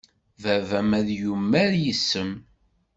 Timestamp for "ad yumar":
0.99-1.71